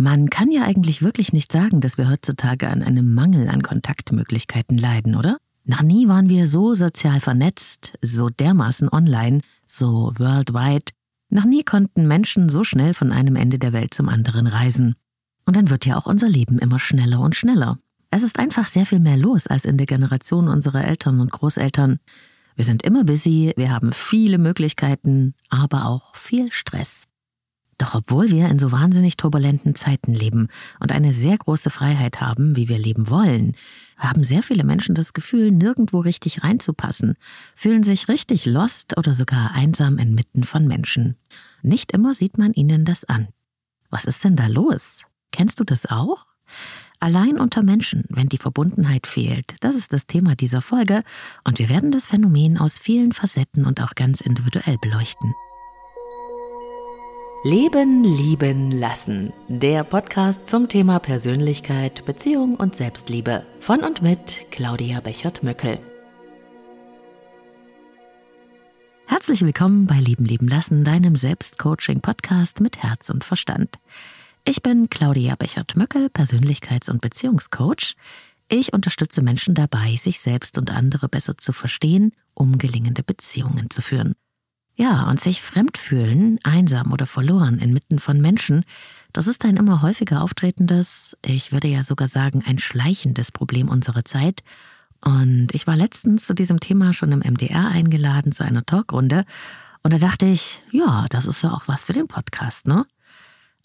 [0.00, 4.78] Man kann ja eigentlich wirklich nicht sagen, dass wir heutzutage an einem Mangel an Kontaktmöglichkeiten
[4.78, 5.38] leiden, oder?
[5.64, 10.92] Noch nie waren wir so sozial vernetzt, so dermaßen online, so worldwide.
[11.30, 14.94] Noch nie konnten Menschen so schnell von einem Ende der Welt zum anderen reisen.
[15.44, 17.80] Und dann wird ja auch unser Leben immer schneller und schneller.
[18.12, 21.98] Es ist einfach sehr viel mehr los als in der Generation unserer Eltern und Großeltern.
[22.54, 27.07] Wir sind immer busy, wir haben viele Möglichkeiten, aber auch viel Stress.
[27.78, 30.48] Doch obwohl wir in so wahnsinnig turbulenten Zeiten leben
[30.80, 33.56] und eine sehr große Freiheit haben, wie wir leben wollen,
[33.96, 37.14] haben sehr viele Menschen das Gefühl, nirgendwo richtig reinzupassen,
[37.54, 41.16] fühlen sich richtig lost oder sogar einsam inmitten von Menschen.
[41.62, 43.28] Nicht immer sieht man ihnen das an.
[43.90, 45.04] Was ist denn da los?
[45.30, 46.26] Kennst du das auch?
[47.00, 51.04] Allein unter Menschen, wenn die Verbundenheit fehlt, das ist das Thema dieser Folge
[51.44, 55.32] und wir werden das Phänomen aus vielen Facetten und auch ganz individuell beleuchten.
[57.50, 59.32] Leben, lieben, lassen.
[59.48, 63.46] Der Podcast zum Thema Persönlichkeit, Beziehung und Selbstliebe.
[63.58, 65.80] Von und mit Claudia Bechert-Möckel.
[69.06, 73.78] Herzlich willkommen bei Lieben, lieben, lassen, deinem Selbstcoaching-Podcast mit Herz und Verstand.
[74.44, 77.96] Ich bin Claudia Bechert-Möckel, Persönlichkeits- und Beziehungscoach.
[78.50, 83.80] Ich unterstütze Menschen dabei, sich selbst und andere besser zu verstehen, um gelingende Beziehungen zu
[83.80, 84.16] führen.
[84.80, 88.64] Ja, und sich fremd fühlen, einsam oder verloren inmitten von Menschen,
[89.12, 94.04] das ist ein immer häufiger auftretendes, ich würde ja sogar sagen, ein schleichendes Problem unserer
[94.04, 94.44] Zeit.
[95.04, 99.24] Und ich war letztens zu diesem Thema schon im MDR eingeladen zu einer Talkrunde.
[99.82, 102.86] Und da dachte ich, ja, das ist ja auch was für den Podcast, ne?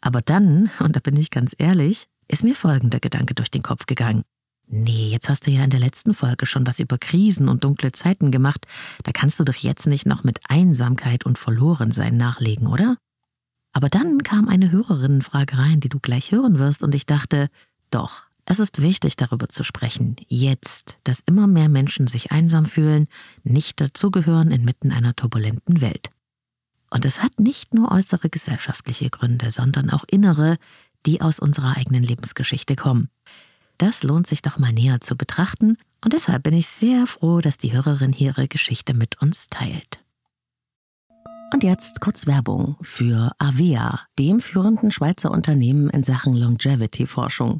[0.01, 3.85] Aber dann, und da bin ich ganz ehrlich, ist mir folgender Gedanke durch den Kopf
[3.85, 4.23] gegangen.
[4.67, 7.91] Nee, jetzt hast du ja in der letzten Folge schon was über Krisen und dunkle
[7.91, 8.65] Zeiten gemacht.
[9.03, 12.97] Da kannst du doch jetzt nicht noch mit Einsamkeit und Verlorensein nachlegen, oder?
[13.73, 17.49] Aber dann kam eine Hörerinnenfrage rein, die du gleich hören wirst, und ich dachte,
[17.91, 23.07] doch, es ist wichtig, darüber zu sprechen, jetzt, dass immer mehr Menschen sich einsam fühlen,
[23.43, 26.09] nicht dazugehören inmitten einer turbulenten Welt.
[26.89, 30.57] Und es hat nicht nur äußere gesellschaftliche Gründe, sondern auch innere,
[31.05, 33.09] die aus unserer eigenen Lebensgeschichte kommen.
[33.83, 37.57] Das lohnt sich doch mal näher zu betrachten und deshalb bin ich sehr froh, dass
[37.57, 40.01] die Hörerin hier ihre Geschichte mit uns teilt.
[41.53, 47.59] Und jetzt kurz Werbung für Avea, dem führenden Schweizer Unternehmen in Sachen Longevity-Forschung.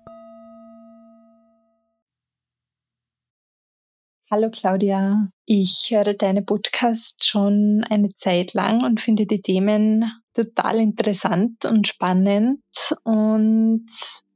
[4.33, 10.79] Hallo Claudia, ich höre deine Podcast schon eine Zeit lang und finde die Themen total
[10.79, 12.61] interessant und spannend.
[13.03, 13.85] Und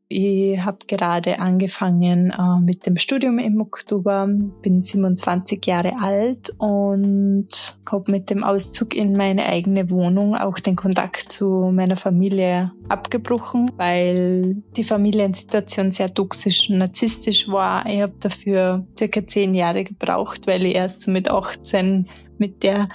[0.07, 4.27] ich habe gerade angefangen äh, mit dem Studium im Oktober,
[4.61, 7.47] bin 27 Jahre alt und
[7.89, 13.71] habe mit dem Auszug in meine eigene Wohnung auch den Kontakt zu meiner Familie abgebrochen,
[13.77, 17.87] weil die Familiensituation sehr toxisch und narzisstisch war.
[17.87, 22.89] Ich habe dafür circa zehn Jahre gebraucht, weil ich erst so mit 18 mit der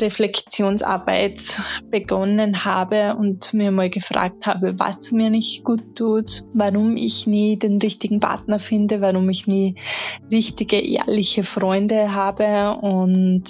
[0.00, 1.60] Reflexionsarbeit
[1.90, 7.58] begonnen habe und mir mal gefragt habe, was mir nicht gut tut, warum ich nie
[7.58, 9.76] den richtigen Partner finde, warum ich nie
[10.32, 12.78] richtige, ehrliche Freunde habe.
[12.80, 13.44] Und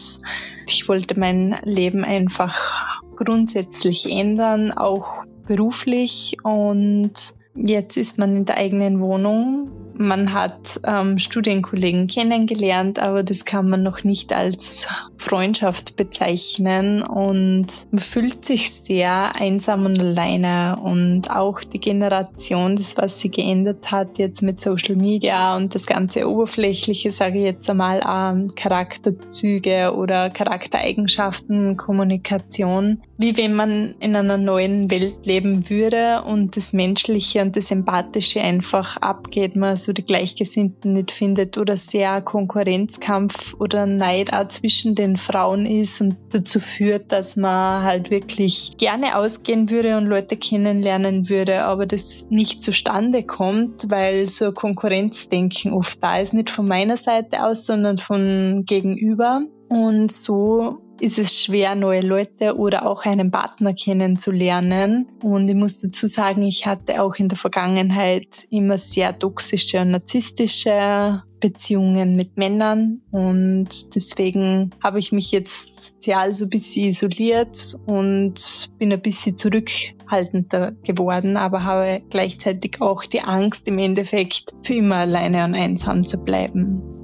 [0.66, 6.36] ich wollte mein Leben einfach grundsätzlich ändern, auch beruflich.
[6.42, 7.12] Und
[7.54, 13.69] jetzt ist man in der eigenen Wohnung man hat ähm, Studienkollegen kennengelernt, aber das kann
[13.69, 17.02] man noch nicht als Freundschaft bezeichnen.
[17.02, 20.78] Und man fühlt sich sehr einsam und alleine.
[20.82, 25.87] Und auch die Generation, das was sie geändert hat jetzt mit Social Media und das
[25.87, 34.14] ganze Oberflächliche, sage ich jetzt einmal, ähm, Charakterzüge oder Charaktereigenschaften, Kommunikation, wie wenn man in
[34.14, 39.92] einer neuen Welt leben würde und das Menschliche und das Empathische einfach abgeht, man so
[39.92, 46.16] die Gleichgesinnten nicht findet oder sehr Konkurrenzkampf oder Neid auch zwischen den Frauen ist und
[46.30, 52.26] dazu führt, dass man halt wirklich gerne ausgehen würde und Leute kennenlernen würde, aber das
[52.30, 57.96] nicht zustande kommt, weil so Konkurrenzdenken oft da ist, nicht von meiner Seite aus, sondern
[57.96, 59.42] von gegenüber.
[59.68, 65.06] Und so ist es schwer, neue Leute oder auch einen Partner kennenzulernen.
[65.22, 69.90] Und ich muss dazu sagen, ich hatte auch in der Vergangenheit immer sehr toxische und
[69.90, 77.76] narzisstische Beziehungen mit Männern und deswegen habe ich mich jetzt sozial so ein bisschen isoliert
[77.87, 84.75] und bin ein bisschen zurückhaltender geworden, aber habe gleichzeitig auch die Angst im Endeffekt für
[84.75, 86.95] immer alleine und einsam zu bleiben.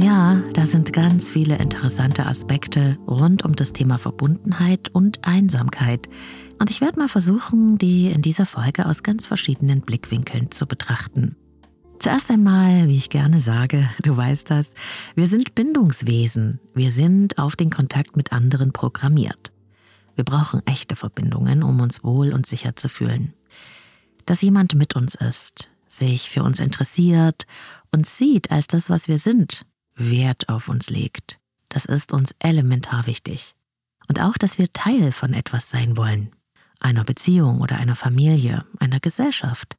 [0.00, 6.08] Ja, da sind ganz viele interessante Aspekte rund um das Thema Verbundenheit und Einsamkeit.
[6.60, 11.34] Und ich werde mal versuchen, die in dieser Folge aus ganz verschiedenen Blickwinkeln zu betrachten.
[11.98, 14.72] Zuerst einmal, wie ich gerne sage, du weißt das,
[15.16, 16.60] wir sind Bindungswesen.
[16.74, 19.50] Wir sind auf den Kontakt mit anderen programmiert.
[20.14, 23.34] Wir brauchen echte Verbindungen, um uns wohl und sicher zu fühlen.
[24.26, 27.46] Dass jemand mit uns ist, sich für uns interessiert,
[27.90, 29.64] uns sieht als das, was wir sind,
[29.98, 31.38] Wert auf uns legt.
[31.68, 33.54] Das ist uns elementar wichtig.
[34.08, 36.30] Und auch, dass wir Teil von etwas sein wollen.
[36.80, 39.76] Einer Beziehung oder einer Familie, einer Gesellschaft.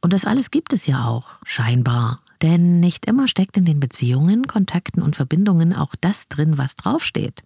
[0.00, 2.22] Und das alles gibt es ja auch, scheinbar.
[2.40, 7.44] Denn nicht immer steckt in den Beziehungen, Kontakten und Verbindungen auch das drin, was draufsteht.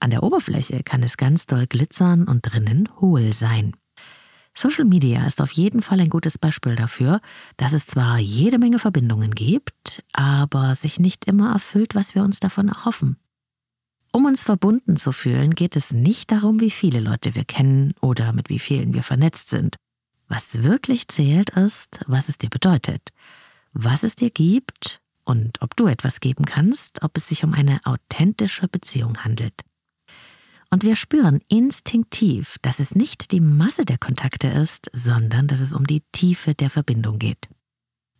[0.00, 3.74] An der Oberfläche kann es ganz doll glitzern und drinnen hohl sein.
[4.54, 7.20] Social Media ist auf jeden Fall ein gutes Beispiel dafür,
[7.56, 12.40] dass es zwar jede Menge Verbindungen gibt, aber sich nicht immer erfüllt, was wir uns
[12.40, 13.16] davon erhoffen.
[14.12, 18.32] Um uns verbunden zu fühlen, geht es nicht darum, wie viele Leute wir kennen oder
[18.32, 19.76] mit wie vielen wir vernetzt sind.
[20.28, 23.10] Was wirklich zählt, ist, was es dir bedeutet,
[23.72, 27.80] was es dir gibt und ob du etwas geben kannst, ob es sich um eine
[27.84, 29.62] authentische Beziehung handelt.
[30.70, 35.72] Und wir spüren instinktiv, dass es nicht die Masse der Kontakte ist, sondern dass es
[35.72, 37.48] um die Tiefe der Verbindung geht.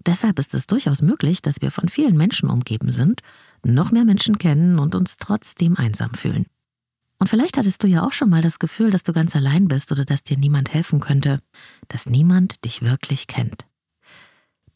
[0.06, 3.20] Deshalb ist es durchaus möglich, dass wir von vielen Menschen umgeben sind,
[3.62, 6.46] noch mehr Menschen kennen und uns trotzdem einsam fühlen.
[7.18, 9.92] Und vielleicht hattest du ja auch schon mal das Gefühl, dass du ganz allein bist
[9.92, 11.42] oder dass dir niemand helfen könnte,
[11.88, 13.66] dass niemand dich wirklich kennt.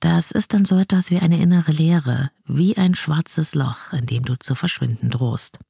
[0.01, 4.25] Das ist dann so etwas wie eine innere Leere, wie ein schwarzes Loch, in dem
[4.25, 5.61] du zu verschwinden drohst.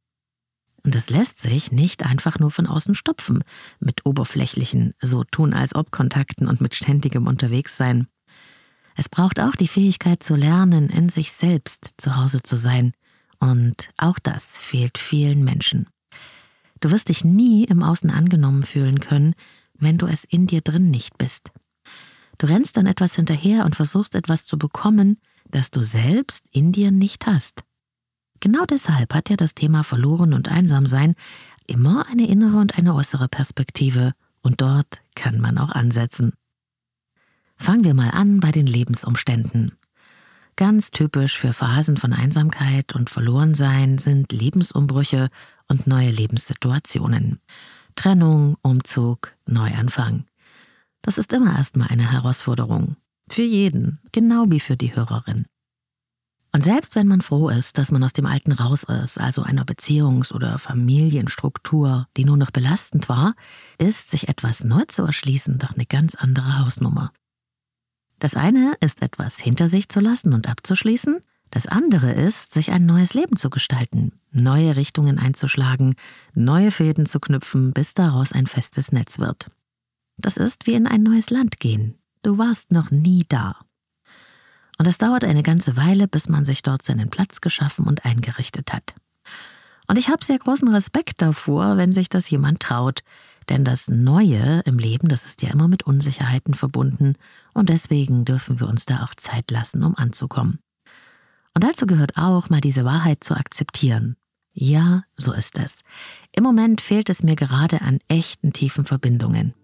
[0.84, 3.44] Und es lässt sich nicht einfach nur von außen stopfen,
[3.79, 8.08] mit oberflächlichen, so tun als ob Kontakten und mit ständigem Unterwegssein.
[8.96, 12.93] Es braucht auch die Fähigkeit zu lernen, in sich selbst zu Hause zu sein.
[13.38, 15.88] Und auch das fehlt vielen Menschen.
[16.81, 19.34] Du wirst dich nie im Außen angenommen fühlen können,
[19.79, 21.52] wenn du es in dir drin nicht bist.
[22.38, 25.20] Du rennst dann etwas hinterher und versuchst etwas zu bekommen,
[25.50, 27.62] das du selbst in dir nicht hast.
[28.43, 31.15] Genau deshalb hat ja das Thema Verloren und Einsamsein
[31.69, 36.32] immer eine innere und eine äußere Perspektive, und dort kann man auch ansetzen.
[37.55, 39.79] Fangen wir mal an bei den Lebensumständen.
[40.56, 45.29] Ganz typisch für Phasen von Einsamkeit und Verlorensein sind Lebensumbrüche
[45.69, 47.39] und neue Lebenssituationen.
[47.94, 50.25] Trennung, Umzug, Neuanfang.
[51.01, 52.96] Das ist immer erstmal eine Herausforderung.
[53.29, 55.46] Für jeden, genau wie für die Hörerin.
[56.54, 59.64] Und selbst wenn man froh ist, dass man aus dem Alten raus ist, also einer
[59.64, 63.34] Beziehungs- oder Familienstruktur, die nur noch belastend war,
[63.78, 67.10] ist sich etwas neu zu erschließen doch eine ganz andere Hausnummer.
[68.18, 72.86] Das eine ist etwas hinter sich zu lassen und abzuschließen, das andere ist, sich ein
[72.86, 75.96] neues Leben zu gestalten, neue Richtungen einzuschlagen,
[76.34, 79.50] neue Fäden zu knüpfen, bis daraus ein festes Netz wird.
[80.18, 81.98] Das ist wie in ein neues Land gehen.
[82.22, 83.56] Du warst noch nie da.
[84.82, 88.72] Und es dauert eine ganze Weile, bis man sich dort seinen Platz geschaffen und eingerichtet
[88.72, 88.94] hat.
[89.86, 93.05] Und ich habe sehr großen Respekt davor, wenn sich das jemand traut,
[93.48, 97.15] denn das Neue im Leben, das ist ja immer mit Unsicherheiten verbunden,
[97.55, 100.58] und deswegen dürfen wir uns da auch Zeit lassen, um anzukommen.
[101.55, 104.17] Und dazu gehört auch, mal diese Wahrheit zu akzeptieren.
[104.53, 105.82] Ja, so ist es.
[106.32, 109.55] Im Moment fehlt es mir gerade an echten tiefen Verbindungen.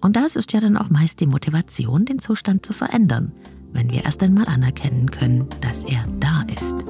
[0.00, 3.32] Und das ist ja dann auch meist die Motivation, den Zustand zu verändern,
[3.72, 6.84] wenn wir erst einmal anerkennen können, dass er da ist.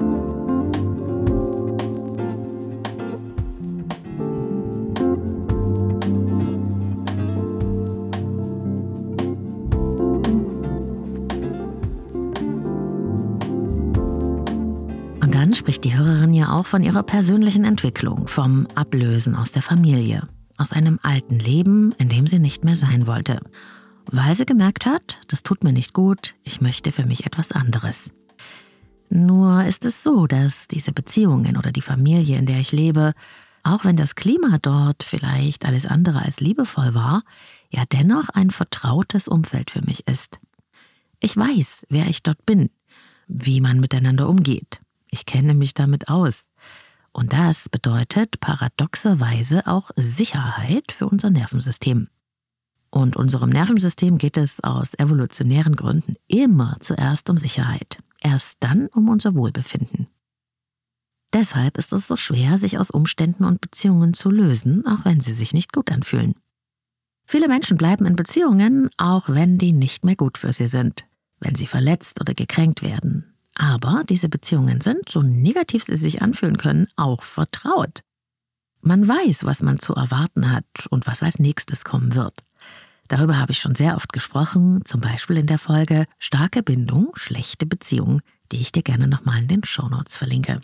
[15.21, 19.61] Und dann spricht die Hörerin ja auch von ihrer persönlichen Entwicklung, vom Ablösen aus der
[19.61, 23.39] Familie, aus einem alten Leben, in dem sie nicht mehr sein wollte,
[24.11, 28.13] weil sie gemerkt hat, das tut mir nicht gut, ich möchte für mich etwas anderes.
[29.09, 33.13] Nur ist es so, dass diese Beziehungen oder die Familie, in der ich lebe,
[33.63, 37.23] auch wenn das Klima dort vielleicht alles andere als liebevoll war,
[37.69, 40.39] ja dennoch ein vertrautes Umfeld für mich ist.
[41.19, 42.69] Ich weiß, wer ich dort bin,
[43.27, 44.81] wie man miteinander umgeht.
[45.09, 46.45] Ich kenne mich damit aus.
[47.11, 52.07] Und das bedeutet paradoxerweise auch Sicherheit für unser Nervensystem.
[52.91, 59.07] Und unserem Nervensystem geht es aus evolutionären Gründen immer zuerst um Sicherheit, erst dann um
[59.07, 60.07] unser Wohlbefinden.
[61.33, 65.31] Deshalb ist es so schwer, sich aus Umständen und Beziehungen zu lösen, auch wenn sie
[65.31, 66.35] sich nicht gut anfühlen.
[67.25, 71.05] Viele Menschen bleiben in Beziehungen, auch wenn die nicht mehr gut für sie sind,
[71.39, 76.57] wenn sie verletzt oder gekränkt werden, aber diese Beziehungen sind, so negativ sie sich anfühlen
[76.57, 78.01] können, auch vertraut.
[78.81, 82.43] Man weiß, was man zu erwarten hat und was als nächstes kommen wird.
[83.11, 87.65] Darüber habe ich schon sehr oft gesprochen, zum Beispiel in der Folge Starke Bindung, schlechte
[87.65, 88.21] Beziehung,
[88.53, 90.61] die ich dir gerne nochmal in den Shownotes verlinke.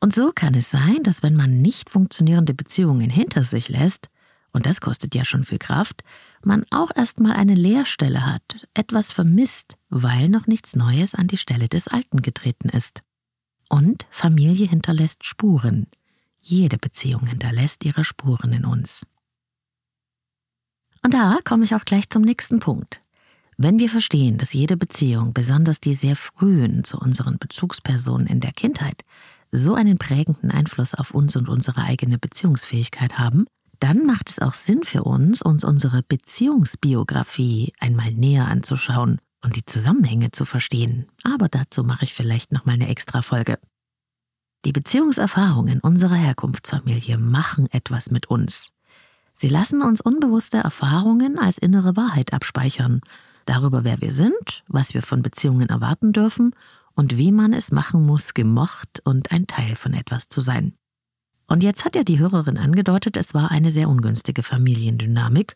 [0.00, 4.08] Und so kann es sein, dass wenn man nicht funktionierende Beziehungen hinter sich lässt,
[4.50, 6.02] und das kostet ja schon viel Kraft,
[6.42, 11.68] man auch erstmal eine Leerstelle hat, etwas vermisst, weil noch nichts Neues an die Stelle
[11.68, 13.02] des Alten getreten ist.
[13.68, 15.86] Und Familie hinterlässt Spuren.
[16.40, 19.04] Jede Beziehung hinterlässt ihre Spuren in uns.
[21.02, 23.00] Und da komme ich auch gleich zum nächsten Punkt.
[23.56, 28.52] Wenn wir verstehen, dass jede Beziehung, besonders die sehr frühen zu unseren Bezugspersonen in der
[28.52, 29.04] Kindheit,
[29.50, 33.46] so einen prägenden Einfluss auf uns und unsere eigene Beziehungsfähigkeit haben,
[33.80, 39.64] dann macht es auch Sinn für uns, uns unsere Beziehungsbiografie einmal näher anzuschauen und die
[39.64, 41.06] Zusammenhänge zu verstehen.
[41.22, 43.58] Aber dazu mache ich vielleicht noch mal eine extra Folge.
[44.64, 48.68] Die Beziehungserfahrungen unserer Herkunftsfamilie machen etwas mit uns.
[49.40, 53.02] Sie lassen uns unbewusste Erfahrungen als innere Wahrheit abspeichern,
[53.46, 56.56] darüber, wer wir sind, was wir von Beziehungen erwarten dürfen
[56.96, 60.74] und wie man es machen muss, gemocht und ein Teil von etwas zu sein.
[61.46, 65.54] Und jetzt hat ja die Hörerin angedeutet, es war eine sehr ungünstige Familiendynamik.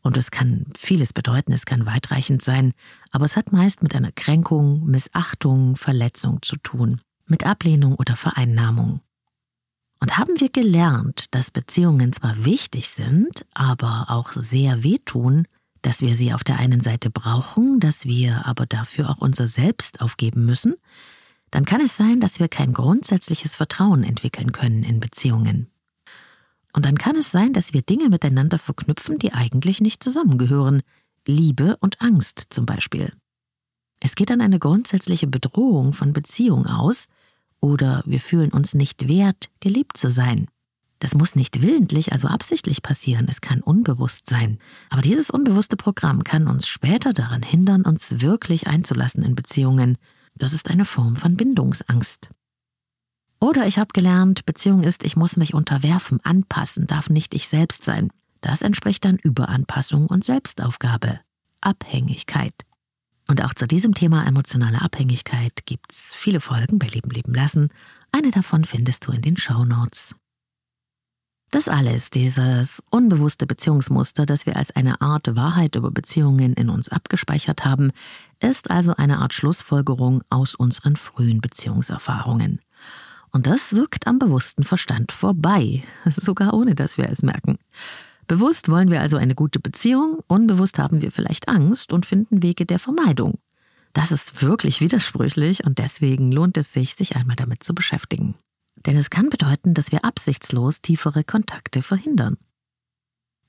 [0.00, 2.72] Und es kann vieles bedeuten, es kann weitreichend sein,
[3.10, 9.00] aber es hat meist mit einer Kränkung, Missachtung, Verletzung zu tun, mit Ablehnung oder Vereinnahmung.
[10.00, 15.46] Und haben wir gelernt, dass Beziehungen zwar wichtig sind, aber auch sehr wehtun,
[15.82, 20.00] dass wir sie auf der einen Seite brauchen, dass wir aber dafür auch unser Selbst
[20.00, 20.74] aufgeben müssen,
[21.50, 25.70] dann kann es sein, dass wir kein grundsätzliches Vertrauen entwickeln können in Beziehungen.
[26.72, 30.82] Und dann kann es sein, dass wir Dinge miteinander verknüpfen, die eigentlich nicht zusammengehören.
[31.26, 33.12] Liebe und Angst zum Beispiel.
[34.00, 37.06] Es geht dann eine grundsätzliche Bedrohung von Beziehung aus,
[37.60, 40.46] oder wir fühlen uns nicht wert, geliebt zu sein.
[41.00, 44.58] Das muss nicht willentlich, also absichtlich passieren, es kann unbewusst sein.
[44.90, 49.96] Aber dieses unbewusste Programm kann uns später daran hindern, uns wirklich einzulassen in Beziehungen
[50.38, 52.30] das ist eine Form von Bindungsangst.
[53.40, 57.84] Oder ich habe gelernt, Beziehung ist, ich muss mich unterwerfen, anpassen, darf nicht ich selbst
[57.84, 58.10] sein.
[58.40, 61.20] Das entspricht dann Überanpassung und Selbstaufgabe,
[61.60, 62.54] Abhängigkeit.
[63.28, 67.68] Und auch zu diesem Thema emotionale Abhängigkeit gibt's viele Folgen bei Leben leben lassen.
[68.10, 70.14] Eine davon findest du in den Show Notes.
[71.50, 76.90] Das alles, dieses unbewusste Beziehungsmuster, das wir als eine Art Wahrheit über Beziehungen in uns
[76.90, 77.90] abgespeichert haben,
[78.40, 82.60] ist also eine Art Schlussfolgerung aus unseren frühen Beziehungserfahrungen.
[83.30, 87.58] Und das wirkt am bewussten Verstand vorbei, sogar ohne dass wir es merken.
[88.28, 92.66] Bewusst wollen wir also eine gute Beziehung, unbewusst haben wir vielleicht Angst und finden Wege
[92.66, 93.38] der Vermeidung.
[93.94, 98.34] Das ist wirklich widersprüchlich und deswegen lohnt es sich, sich einmal damit zu beschäftigen.
[98.76, 102.36] Denn es kann bedeuten, dass wir absichtslos tiefere Kontakte verhindern.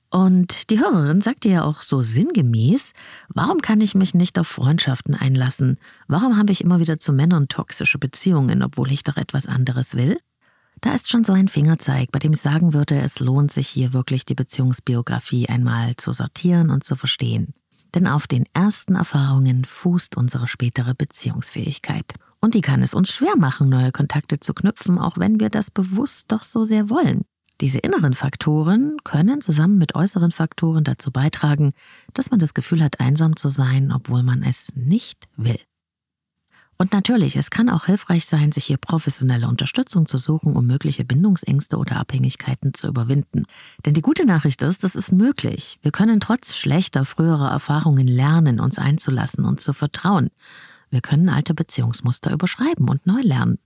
[0.08, 2.94] Und die Hörerin sagte ja auch so sinngemäß,
[3.28, 5.78] warum kann ich mich nicht auf Freundschaften einlassen?
[6.08, 10.18] Warum habe ich immer wieder zu Männern toxische Beziehungen, obwohl ich doch etwas anderes will?
[10.80, 13.92] Da ist schon so ein Fingerzeig, bei dem ich sagen würde, es lohnt sich hier
[13.92, 17.54] wirklich die Beziehungsbiografie einmal zu sortieren und zu verstehen.
[17.94, 22.14] Denn auf den ersten Erfahrungen fußt unsere spätere Beziehungsfähigkeit.
[22.40, 25.70] Und die kann es uns schwer machen, neue Kontakte zu knüpfen, auch wenn wir das
[25.70, 27.22] bewusst doch so sehr wollen.
[27.60, 31.72] Diese inneren Faktoren können zusammen mit äußeren Faktoren dazu beitragen,
[32.14, 35.58] dass man das Gefühl hat, einsam zu sein, obwohl man es nicht will.
[36.80, 41.04] Und natürlich, es kann auch hilfreich sein, sich hier professionelle Unterstützung zu suchen, um mögliche
[41.04, 43.44] Bindungsängste oder Abhängigkeiten zu überwinden.
[43.84, 45.78] Denn die gute Nachricht ist, das ist möglich.
[45.82, 50.30] Wir können trotz schlechter früherer Erfahrungen lernen, uns einzulassen und zu vertrauen.
[50.88, 53.58] Wir können alte Beziehungsmuster überschreiben und neu lernen.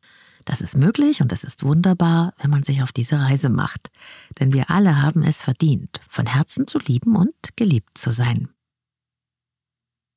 [0.44, 3.92] Das ist möglich und es ist wunderbar, wenn man sich auf diese Reise macht.
[4.40, 8.48] Denn wir alle haben es verdient, von Herzen zu lieben und geliebt zu sein.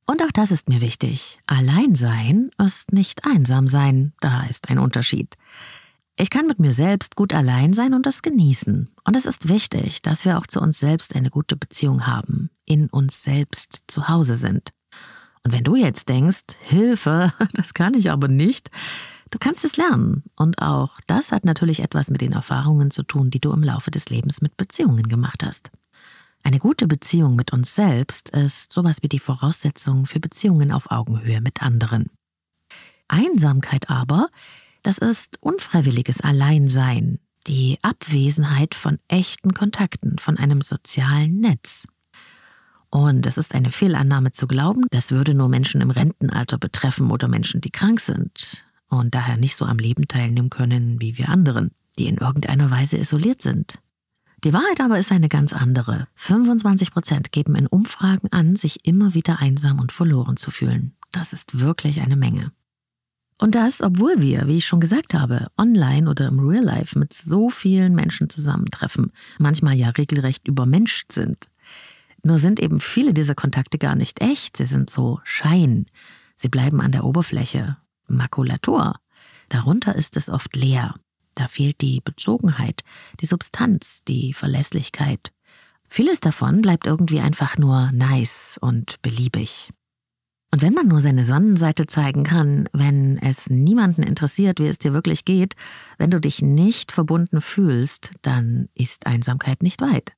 [0.10, 1.40] Und auch das ist mir wichtig.
[1.48, 4.14] Allein sein ist nicht einsam sein.
[4.22, 5.36] Da ist ein Unterschied.
[6.16, 8.90] Ich kann mit mir selbst gut allein sein und das genießen.
[9.04, 12.88] Und es ist wichtig, dass wir auch zu uns selbst eine gute Beziehung haben, in
[12.88, 14.72] uns selbst zu Hause sind.
[15.44, 18.72] Und wenn du jetzt denkst, Hilfe, das kann ich aber nicht,
[19.30, 20.24] du kannst es lernen.
[20.38, 23.92] Und auch das hat natürlich etwas mit den Erfahrungen zu tun, die du im Laufe
[23.92, 25.72] des Lebens mit Beziehungen gemacht hast.
[26.44, 31.42] Eine gute Beziehung mit uns selbst ist sowas wie die Voraussetzung für Beziehungen auf Augenhöhe
[31.42, 32.10] mit anderen.
[33.08, 34.30] Einsamkeit aber,
[34.84, 41.86] das ist unfreiwilliges Alleinsein, die Abwesenheit von echten Kontakten, von einem sozialen Netz.
[42.90, 47.28] Und es ist eine Fehlannahme zu glauben, das würde nur Menschen im Rentenalter betreffen oder
[47.28, 51.72] Menschen, die krank sind und daher nicht so am Leben teilnehmen können wie wir anderen,
[52.00, 53.80] die in irgendeiner Weise isoliert sind.
[54.44, 56.08] Die Wahrheit aber ist eine ganz andere.
[56.16, 60.96] 25 Prozent geben in Umfragen an, sich immer wieder einsam und verloren zu fühlen.
[61.12, 62.52] Das ist wirklich eine Menge.
[63.40, 67.14] Und das, obwohl wir, wie ich schon gesagt habe, online oder im Real Life mit
[67.14, 71.50] so vielen Menschen zusammentreffen, manchmal ja regelrecht übermenscht sind.
[72.24, 75.86] Nur sind eben viele dieser Kontakte gar nicht echt, sie sind so Schein.
[76.36, 77.78] Sie bleiben an der Oberfläche,
[78.08, 78.96] Makulatur.
[79.50, 80.96] Darunter ist es oft leer.
[81.38, 82.84] Da fehlt die Bezogenheit,
[83.22, 85.32] die Substanz, die Verlässlichkeit.
[85.88, 89.70] Vieles davon bleibt irgendwie einfach nur nice und beliebig.
[90.52, 94.94] Und wenn man nur seine Sonnenseite zeigen kann, wenn es niemanden interessiert, wie es dir
[94.94, 95.56] wirklich geht,
[96.00, 100.14] wenn du dich nicht verbunden fühlst, dann ist Einsamkeit nicht weit.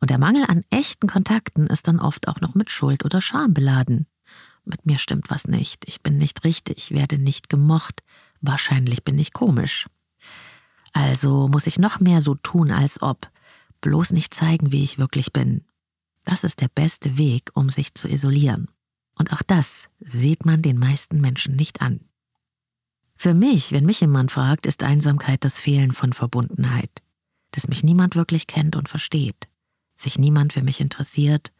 [0.00, 3.52] Und der Mangel an echten Kontakten ist dann oft auch noch mit Schuld oder Scham
[3.52, 4.06] beladen.
[4.64, 8.02] Mit mir stimmt was nicht, ich bin nicht richtig, werde nicht gemocht,
[8.40, 9.86] wahrscheinlich bin ich komisch.
[10.98, 13.30] Also muss ich noch mehr so tun, als ob,
[13.82, 15.64] bloß nicht zeigen, wie ich wirklich bin.
[16.24, 18.68] Das ist der beste Weg, um sich zu isolieren.
[19.14, 22.00] Und auch das sieht man den meisten Menschen nicht an.
[23.14, 26.90] Für mich, wenn mich jemand fragt, ist Einsamkeit das Fehlen von Verbundenheit,
[27.52, 29.48] dass mich niemand wirklich kennt und versteht,
[29.94, 31.52] sich niemand für mich interessiert,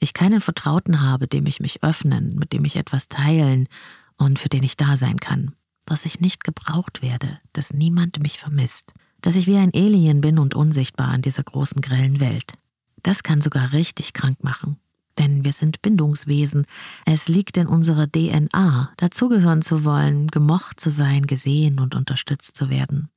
[0.00, 3.68] ich keinen Vertrauten habe, dem ich mich öffnen, mit dem ich etwas teilen
[4.16, 5.54] und für den ich da sein kann
[5.90, 10.38] dass ich nicht gebraucht werde, dass niemand mich vermisst, dass ich wie ein Alien bin
[10.38, 12.54] und unsichtbar in dieser großen grellen Welt.
[13.02, 14.78] Das kann sogar richtig krank machen.
[15.18, 16.64] Denn wir sind Bindungswesen.
[17.06, 22.70] Es liegt in unserer DNA, dazugehören zu wollen, gemocht zu sein, gesehen und unterstützt zu
[22.70, 23.08] werden.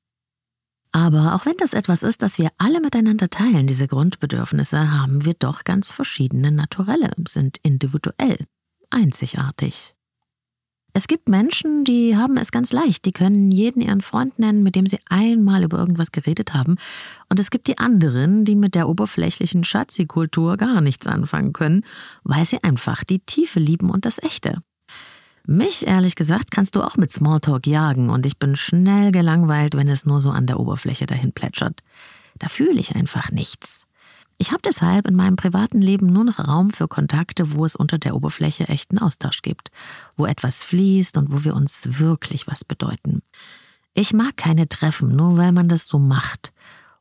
[0.92, 5.36] Aber auch wenn das etwas ist, das wir alle miteinander teilen, diese Grundbedürfnisse, haben wir
[5.36, 8.48] doch ganz verschiedene Naturelle, sind individuell,
[8.90, 9.94] einzigartig.
[10.96, 14.76] Es gibt Menschen, die haben es ganz leicht, die können jeden ihren Freund nennen, mit
[14.76, 16.76] dem sie einmal über irgendwas geredet haben.
[17.30, 21.84] Und es gibt die anderen, die mit der oberflächlichen Schatzi-Kultur gar nichts anfangen können,
[22.24, 24.62] weil sie einfach die Tiefe lieben und das Echte.
[25.48, 29.90] Mich, ehrlich gesagt, kannst du auch mit Smalltalk jagen und ich bin schnell gelangweilt, wenn
[29.90, 31.82] es nur so an der Oberfläche dahin plätschert.
[32.38, 33.83] Da fühle ich einfach nichts.
[34.38, 37.98] Ich habe deshalb in meinem privaten Leben nur noch Raum für Kontakte, wo es unter
[37.98, 39.70] der Oberfläche echten Austausch gibt,
[40.18, 43.22] wo etwas fließt und wo wir uns wirklich was bedeuten.
[43.94, 46.52] Ich mag keine Treffen, nur weil man das so macht.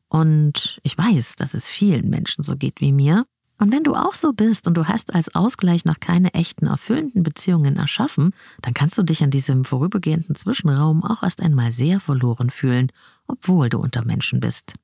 [0.09, 3.25] Und ich weiß, dass es vielen Menschen so geht wie mir.
[3.59, 7.23] Und wenn du auch so bist und du hast als Ausgleich noch keine echten, erfüllenden
[7.23, 12.51] Beziehungen erschaffen, dann kannst du dich an diesem vorübergehenden Zwischenraum auch erst einmal sehr verloren
[12.51, 12.92] fühlen,
[13.27, 14.75] obwohl du unter Menschen bist.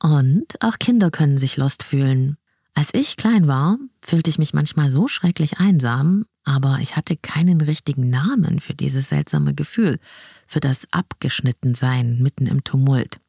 [0.00, 2.36] Und auch Kinder können sich lost fühlen.
[2.74, 7.60] Als ich klein war, fühlte ich mich manchmal so schrecklich einsam, aber ich hatte keinen
[7.60, 9.98] richtigen Namen für dieses seltsame Gefühl,
[10.46, 13.20] für das Abgeschnittensein mitten im Tumult.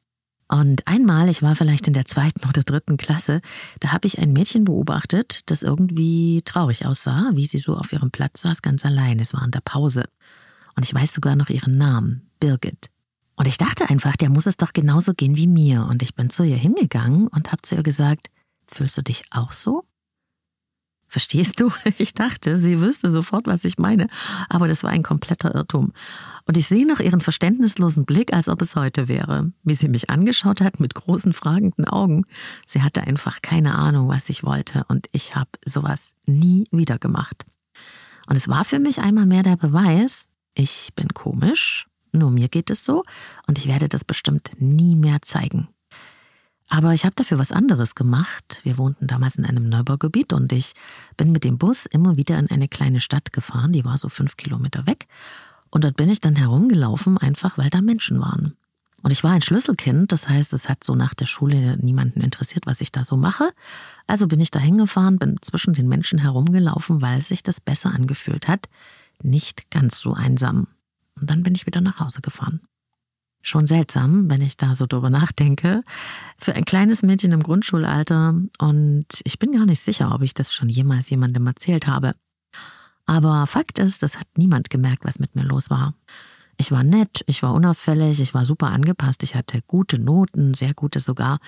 [0.47, 3.41] Und einmal, ich war vielleicht in der zweiten oder dritten Klasse,
[3.79, 8.11] da habe ich ein Mädchen beobachtet, das irgendwie traurig aussah, wie sie so auf ihrem
[8.11, 9.19] Platz saß, ganz allein.
[9.19, 10.05] Es war in der Pause.
[10.75, 12.89] Und ich weiß sogar noch ihren Namen, Birgit.
[13.39, 15.85] Und ich dachte einfach, der muss es doch genauso gehen wie mir.
[15.85, 18.27] Und ich bin zu ihr hingegangen und habe zu ihr gesagt,
[18.67, 19.85] fühlst du dich auch so?
[21.07, 21.71] Verstehst du?
[21.97, 24.09] Ich dachte, sie wüsste sofort, was ich meine,
[24.49, 25.93] aber das war ein kompletter Irrtum.
[26.47, 30.09] Und ich sehe noch ihren verständnislosen Blick, als ob es heute wäre, wie sie mich
[30.09, 32.25] angeschaut hat mit großen fragenden Augen.
[32.67, 37.45] Sie hatte einfach keine Ahnung, was ich wollte, und ich habe sowas nie wieder gemacht.
[38.27, 42.69] Und es war für mich einmal mehr der Beweis, ich bin komisch, nur mir geht
[42.69, 43.03] es so,
[43.47, 45.69] und ich werde das bestimmt nie mehr zeigen.
[46.69, 48.61] Aber ich habe dafür was anderes gemacht.
[48.63, 50.73] Wir wohnten damals in einem Neubaugebiet und ich
[51.17, 54.37] bin mit dem Bus immer wieder in eine kleine Stadt gefahren, die war so fünf
[54.37, 55.07] Kilometer weg.
[55.71, 58.55] Und dort bin ich dann herumgelaufen, einfach weil da Menschen waren.
[59.01, 62.65] Und ich war ein Schlüsselkind, das heißt, es hat so nach der Schule niemanden interessiert,
[62.67, 63.51] was ich da so mache.
[64.07, 68.47] Also bin ich da hingefahren, bin zwischen den Menschen herumgelaufen, weil sich das besser angefühlt
[68.47, 68.67] hat.
[69.23, 70.67] Nicht ganz so einsam.
[71.19, 72.61] Und dann bin ich wieder nach Hause gefahren.
[73.41, 75.83] Schon seltsam, wenn ich da so drüber nachdenke.
[76.37, 78.35] Für ein kleines Mädchen im Grundschulalter.
[78.57, 82.15] Und ich bin gar nicht sicher, ob ich das schon jemals jemandem erzählt habe.
[83.05, 85.95] Aber Fakt ist, das hat niemand gemerkt, was mit mir los war.
[86.57, 90.73] Ich war nett, ich war unauffällig, ich war super angepasst, ich hatte gute Noten, sehr
[90.73, 91.39] gute sogar.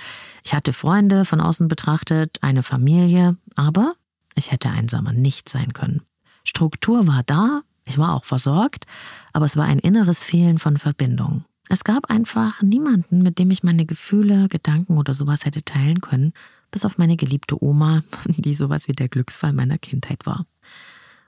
[0.41, 3.93] Ich hatte Freunde von außen betrachtet, eine Familie, aber
[4.35, 6.01] ich hätte einsamer nicht sein können.
[6.45, 8.85] Struktur war da, ich war auch versorgt,
[9.33, 11.43] aber es war ein inneres Fehlen von Verbindung.
[11.67, 16.31] Es gab einfach niemanden, mit dem ich meine Gefühle, Gedanken oder sowas hätte teilen können,
[16.71, 20.45] bis auf meine geliebte Oma, die sowas wie der Glücksfall meiner Kindheit war.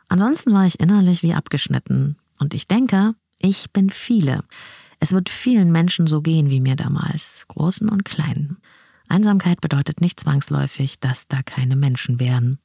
[0.08, 2.16] Ansonsten war ich innerlich wie abgeschnitten.
[2.40, 4.44] Und ich denke, ich bin viele.
[5.02, 8.58] Es wird vielen Menschen so gehen wie mir damals, großen und kleinen.
[9.10, 12.60] Einsamkeit bedeutet nicht zwangsläufig, dass da keine Menschen wären.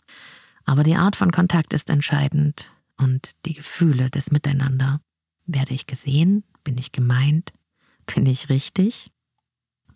[0.66, 5.00] Aber die Art von Kontakt ist entscheidend und die Gefühle des Miteinander.
[5.46, 6.44] Werde ich gesehen?
[6.64, 7.52] Bin ich gemeint?
[8.14, 9.08] Bin ich richtig?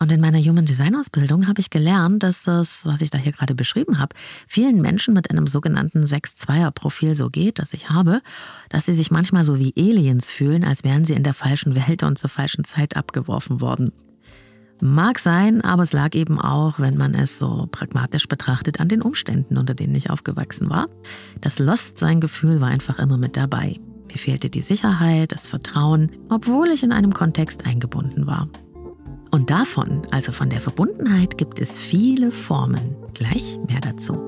[0.03, 3.31] Und in meiner Human Design Ausbildung habe ich gelernt, dass das, was ich da hier
[3.31, 4.17] gerade beschrieben habe,
[4.49, 8.21] vielen Menschen mit einem sogenannten 6-2er-Profil so geht, das ich habe,
[8.69, 12.03] dass sie sich manchmal so wie Aliens fühlen, als wären sie in der falschen Welt
[12.03, 13.93] und zur falschen Zeit abgeworfen worden.
[14.85, 19.01] Mag sein, aber es lag eben auch, wenn man es so pragmatisch betrachtet, an den
[19.01, 20.89] Umständen, unter denen ich aufgewachsen war.
[21.41, 23.79] Das Lost-Sein-Gefühl war einfach immer mit dabei.
[24.11, 28.49] Mir fehlte die Sicherheit, das Vertrauen, obwohl ich in einem Kontext eingebunden war.
[29.31, 32.97] Und davon, also von der Verbundenheit, gibt es viele Formen.
[33.15, 34.19] Gleich mehr dazu.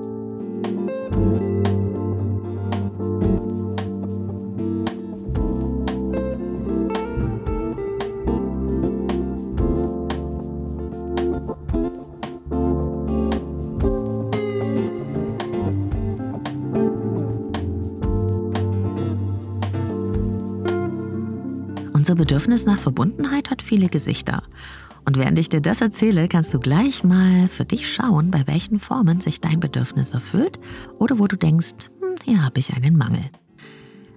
[22.05, 24.43] Unser Bedürfnis nach Verbundenheit hat viele Gesichter.
[25.05, 28.79] Und während ich dir das erzähle, kannst du gleich mal für dich schauen, bei welchen
[28.79, 30.59] Formen sich dein Bedürfnis erfüllt
[30.99, 33.23] oder wo du denkst, hm, hier habe ich einen Mangel.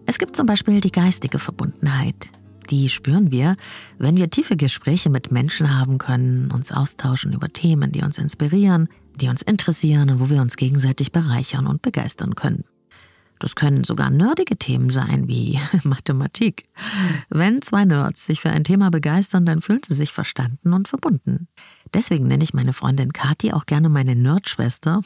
[0.04, 2.28] Es gibt zum Beispiel die geistige Verbundenheit.
[2.68, 3.56] Die spüren wir,
[3.96, 8.90] wenn wir tiefe Gespräche mit Menschen haben können, uns austauschen über Themen, die uns inspirieren,
[9.16, 12.64] die uns interessieren und wo wir uns gegenseitig bereichern und begeistern können.
[13.38, 16.68] Das können sogar nerdige Themen sein, wie Mathematik.
[17.28, 21.48] Wenn zwei Nerds sich für ein Thema begeistern, dann fühlen sie sich verstanden und verbunden.
[21.94, 25.00] Deswegen nenne ich meine Freundin Kathi auch gerne meine Nerdschwester.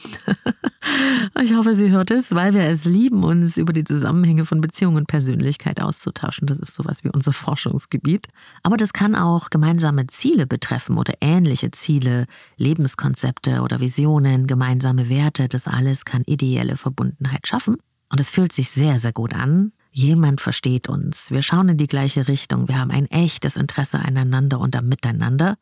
[1.41, 4.95] ich hoffe, sie hört es, weil wir es lieben, uns über die Zusammenhänge von Beziehung
[4.95, 6.47] und Persönlichkeit auszutauschen.
[6.47, 8.27] Das ist sowas wie unser Forschungsgebiet.
[8.63, 12.25] Aber das kann auch gemeinsame Ziele betreffen oder ähnliche Ziele,
[12.57, 15.47] Lebenskonzepte oder Visionen, gemeinsame Werte.
[15.47, 17.77] Das alles kann ideelle Verbundenheit schaffen.
[18.13, 19.71] Und es fühlt sich sehr, sehr gut an.
[19.91, 21.31] Jemand versteht uns.
[21.31, 22.67] Wir schauen in die gleiche Richtung.
[22.67, 25.57] Wir haben ein echtes Interesse aneinander und am Miteinander.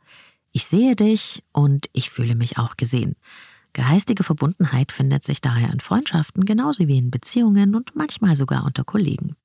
[0.51, 3.15] Ich sehe dich und ich fühle mich auch gesehen.
[3.71, 8.83] Geistige Verbundenheit findet sich daher in Freundschaften genauso wie in Beziehungen und manchmal sogar unter
[8.83, 9.37] Kollegen.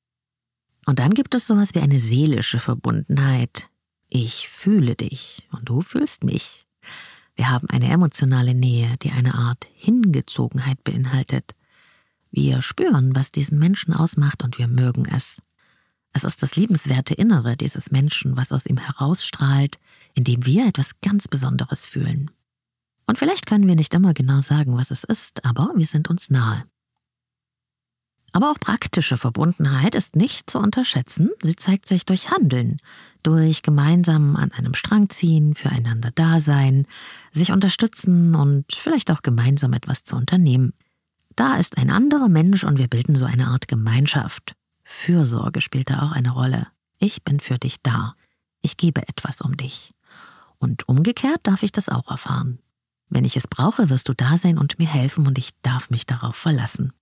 [0.85, 3.71] Und dann gibt es sowas wie eine seelische Verbundenheit.
[4.09, 6.67] Ich fühle dich und du fühlst mich.
[7.37, 11.55] Wir haben eine emotionale Nähe, die eine Art Hingezogenheit beinhaltet.
[12.37, 15.41] Wir spüren, was diesen Menschen ausmacht und wir mögen es.
[16.13, 19.79] Es ist das liebenswerte Innere dieses Menschen, was aus ihm herausstrahlt,
[20.13, 22.31] indem wir etwas ganz Besonderes fühlen.
[23.07, 26.29] Und vielleicht können wir nicht immer genau sagen, was es ist, aber wir sind uns
[26.29, 26.65] nahe.
[28.33, 31.31] Aber auch praktische Verbundenheit ist nicht zu unterschätzen.
[31.41, 32.77] Sie zeigt sich durch Handeln,
[33.23, 36.87] durch gemeinsam an einem Strang ziehen, füreinander da sein,
[37.33, 40.75] sich unterstützen und vielleicht auch gemeinsam etwas zu unternehmen.
[41.37, 44.55] Da ist ein anderer Mensch und wir bilden so eine Art Gemeinschaft.
[44.85, 46.69] Fürsorge spielt da auch eine Rolle.
[46.99, 48.15] Ich bin für dich da.
[48.63, 49.93] Ich gebe etwas um dich.
[50.59, 52.59] Und umgekehrt darf ich das auch erfahren.
[53.11, 56.07] Wenn ich es brauche, wirst du da sein und mir helfen und ich darf mich
[56.07, 56.93] darauf verlassen.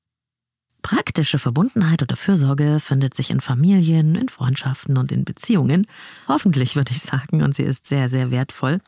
[0.82, 5.86] Praktische Verbundenheit oder Fürsorge findet sich in Familien, in Freundschaften und in Beziehungen.
[6.28, 8.80] Hoffentlich würde ich sagen, und sie ist sehr, sehr wertvoll.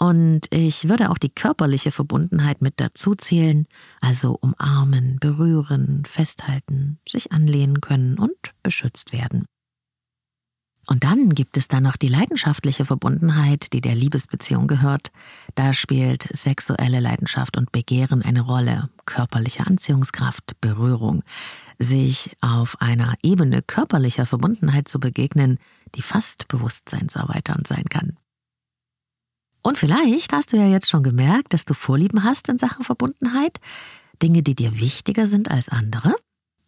[0.00, 3.66] Und ich würde auch die körperliche Verbundenheit mit dazu zählen,
[4.00, 9.44] also umarmen, berühren, festhalten, sich anlehnen können und beschützt werden.
[10.86, 15.08] Und dann gibt es da noch die leidenschaftliche Verbundenheit, die der Liebesbeziehung gehört.
[15.54, 21.22] Da spielt sexuelle Leidenschaft und Begehren eine Rolle, körperliche Anziehungskraft, Berührung,
[21.78, 25.58] sich auf einer Ebene körperlicher Verbundenheit zu begegnen,
[25.94, 28.16] die fast bewusstseinserweiternd sein kann.
[29.62, 33.58] Und vielleicht hast du ja jetzt schon gemerkt, dass du Vorlieben hast in Sachen Verbundenheit,
[34.22, 36.14] Dinge, die dir wichtiger sind als andere.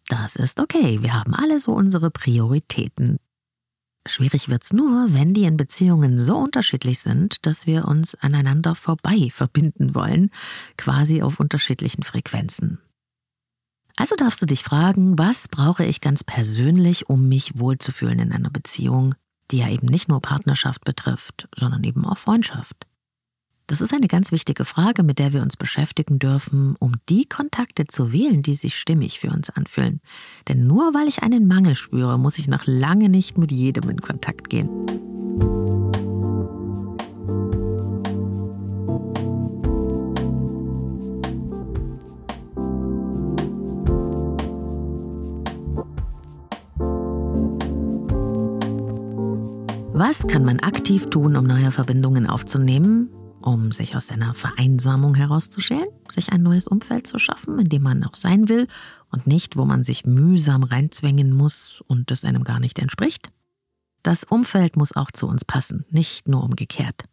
[0.07, 3.17] Das ist okay, wir haben alle so unsere Prioritäten.
[4.05, 9.29] Schwierig wird's nur, wenn die in Beziehungen so unterschiedlich sind, dass wir uns aneinander vorbei
[9.31, 10.29] verbinden wollen,
[10.77, 12.79] quasi auf unterschiedlichen Frequenzen.
[13.95, 18.49] Also darfst du dich fragen, was brauche ich ganz persönlich, um mich wohlzufühlen in einer
[18.49, 19.15] Beziehung,
[19.53, 22.87] die ja eben nicht nur Partnerschaft betrifft, sondern eben auch Freundschaft.
[23.67, 27.85] Das ist eine ganz wichtige Frage, mit der wir uns beschäftigen dürfen, um die Kontakte
[27.87, 30.01] zu wählen, die sich stimmig für uns anfühlen.
[30.47, 34.01] Denn nur weil ich einen Mangel spüre, muss ich noch lange nicht mit jedem in
[34.01, 34.82] Kontakt gehen.
[50.73, 53.09] Aktiv tun, um neue Verbindungen aufzunehmen?
[53.45, 58.01] um sich aus seiner Vereinsamung herauszuschälen, sich ein neues Umfeld zu schaffen, in dem man
[58.05, 58.67] auch sein will
[59.11, 63.33] und nicht, wo man sich mühsam reinzwängen muss und es einem gar nicht entspricht.
[64.01, 67.03] Das Umfeld muss auch zu uns passen, nicht nur umgekehrt.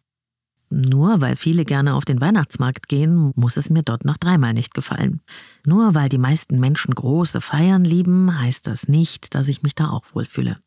[0.68, 4.72] Nur weil viele gerne auf den Weihnachtsmarkt gehen, muss es mir dort noch dreimal nicht
[4.72, 5.22] gefallen.
[5.66, 9.90] Nur weil die meisten Menschen große Feiern lieben, heißt das nicht, dass ich mich da
[9.90, 10.58] auch wohlfühle.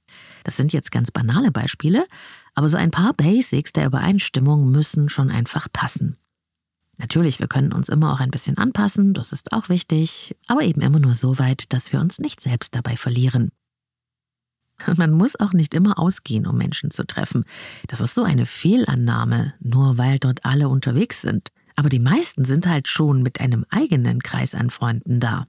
[0.44, 2.06] Das sind jetzt ganz banale Beispiele,
[2.54, 6.18] aber so ein paar Basics der Übereinstimmung müssen schon einfach passen.
[6.98, 10.82] Natürlich, wir können uns immer auch ein bisschen anpassen, das ist auch wichtig, aber eben
[10.82, 13.52] immer nur so weit, dass wir uns nicht selbst dabei verlieren.
[14.88, 17.46] Und man muss auch nicht immer ausgehen, um Menschen zu treffen.
[17.88, 21.50] Das ist so eine Fehlannahme, nur weil dort alle unterwegs sind.
[21.76, 25.48] Aber die meisten sind halt schon mit einem eigenen Kreis an Freunden da.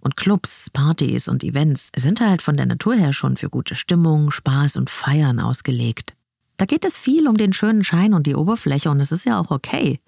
[0.00, 4.30] Und Clubs, Partys und Events sind halt von der Natur her schon für gute Stimmung,
[4.30, 6.14] Spaß und Feiern ausgelegt.
[6.56, 9.40] Da geht es viel um den schönen Schein und die Oberfläche und es ist ja
[9.40, 10.00] auch okay.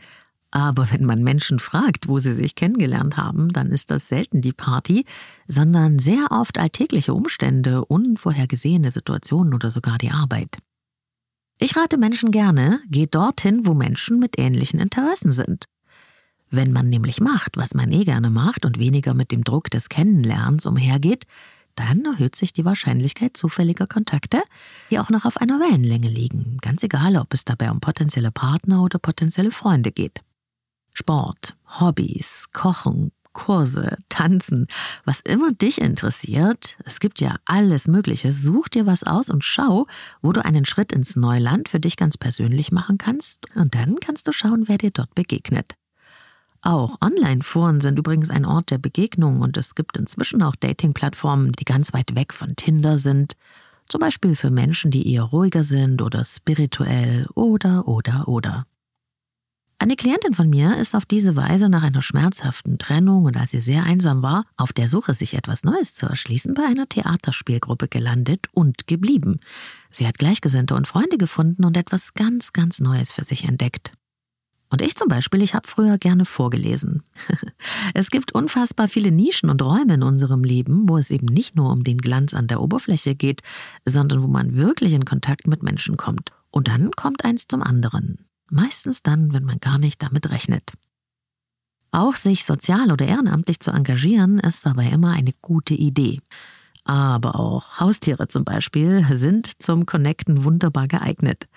[0.50, 4.52] Aber wenn man Menschen fragt, wo sie sich kennengelernt haben, dann ist das selten die
[4.52, 5.06] Party,
[5.46, 10.58] sondern sehr oft alltägliche Umstände, unvorhergesehene Situationen oder sogar die Arbeit.
[11.58, 15.66] Ich rate Menschen gerne, geht dorthin, wo Menschen mit ähnlichen Interessen sind.
[16.50, 19.88] Wenn man nämlich macht, was man eh gerne macht und weniger mit dem Druck des
[19.88, 21.24] Kennenlernens umhergeht,
[21.74, 24.42] dann erhöht sich die Wahrscheinlichkeit zufälliger Kontakte,
[24.90, 28.82] die auch noch auf einer Wellenlänge liegen, ganz egal, ob es dabei um potenzielle Partner
[28.82, 30.20] oder potenzielle Freunde geht.
[30.92, 34.66] Sport, Hobbys, Kochen, Kurse, Tanzen,
[35.04, 39.86] was immer dich interessiert, es gibt ja alles Mögliche, such dir was aus und schau,
[40.20, 44.28] wo du einen Schritt ins Neuland für dich ganz persönlich machen kannst und dann kannst
[44.28, 45.76] du schauen, wer dir dort begegnet.
[46.62, 51.64] Auch Online-Foren sind übrigens ein Ort der Begegnung und es gibt inzwischen auch Dating-Plattformen, die
[51.64, 53.34] ganz weit weg von Tinder sind.
[53.88, 58.66] Zum Beispiel für Menschen, die eher ruhiger sind oder spirituell oder, oder, oder.
[59.82, 63.60] Eine Klientin von mir ist auf diese Weise nach einer schmerzhaften Trennung und als sie
[63.60, 68.46] sehr einsam war, auf der Suche, sich etwas Neues zu erschließen, bei einer Theaterspielgruppe gelandet
[68.52, 69.40] und geblieben.
[69.90, 73.92] Sie hat Gleichgesinnte und Freunde gefunden und etwas ganz, ganz Neues für sich entdeckt.
[74.70, 77.02] Und ich zum Beispiel, ich habe früher gerne vorgelesen.
[77.92, 81.72] es gibt unfassbar viele Nischen und Räume in unserem Leben, wo es eben nicht nur
[81.72, 83.40] um den Glanz an der Oberfläche geht,
[83.84, 86.30] sondern wo man wirklich in Kontakt mit Menschen kommt.
[86.52, 88.28] Und dann kommt eins zum anderen.
[88.52, 90.72] Meistens dann, wenn man gar nicht damit rechnet.
[91.90, 96.20] Auch sich sozial oder ehrenamtlich zu engagieren, ist dabei immer eine gute Idee.
[96.84, 101.48] Aber auch Haustiere zum Beispiel sind zum Connecten wunderbar geeignet.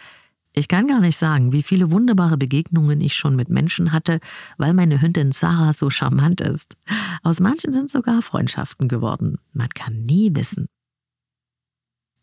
[0.53, 4.21] Ich kann gar nicht sagen, wie viele wunderbare Begegnungen ich schon mit Menschen hatte,
[4.57, 6.77] weil meine Hündin Sarah so charmant ist.
[7.23, 9.37] Aus manchen sind sogar Freundschaften geworden.
[9.51, 10.67] Man kann nie wissen.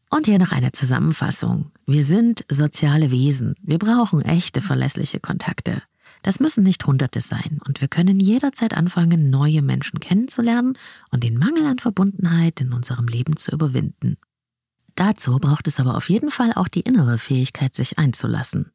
[0.09, 1.72] Und hier noch eine Zusammenfassung.
[1.87, 3.55] Wir sind soziale Wesen.
[3.61, 5.83] Wir brauchen echte, verlässliche Kontakte.
[6.23, 10.79] Das müssen nicht Hunderte sein und wir können jederzeit anfangen, neue Menschen kennenzulernen
[11.11, 14.17] und den Mangel an Verbundenheit in unserem Leben zu überwinden.
[14.95, 18.71] Dazu braucht es aber auf jeden Fall auch die innere Fähigkeit, sich einzulassen.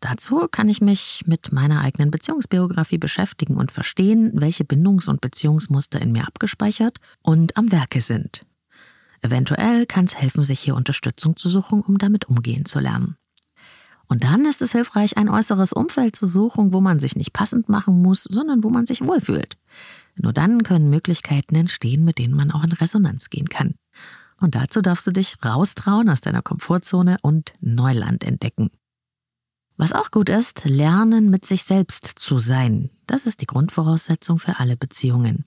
[0.00, 6.00] Dazu kann ich mich mit meiner eigenen Beziehungsbiografie beschäftigen und verstehen, welche Bindungs- und Beziehungsmuster
[6.00, 8.46] in mir abgespeichert und am Werke sind.
[9.22, 13.16] Eventuell kann es helfen, sich hier Unterstützung zu suchen, um damit umgehen zu lernen.
[14.08, 17.68] Und dann ist es hilfreich, ein äußeres Umfeld zu suchen, wo man sich nicht passend
[17.68, 19.56] machen muss, sondern wo man sich wohlfühlt.
[20.14, 23.74] Nur dann können Möglichkeiten entstehen, mit denen man auch in Resonanz gehen kann.
[24.40, 28.70] Und dazu darfst du dich raustrauen aus deiner Komfortzone und Neuland entdecken.
[29.76, 32.90] Was auch gut ist, lernen mit sich selbst zu sein.
[33.06, 35.44] Das ist die Grundvoraussetzung für alle Beziehungen.